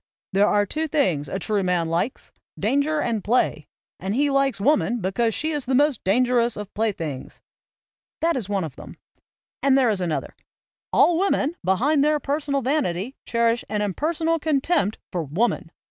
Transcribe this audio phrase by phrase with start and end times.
[0.33, 3.67] "There are two things a true man likes, danger and play;
[3.99, 7.39] and he likes woman because she is the most danger ous of playthings."
[8.19, 8.97] That is one of them,
[9.61, 10.35] and there is another:
[10.91, 15.69] "All women behind their per sonal vanity cherish an impersonal contempt for Woman."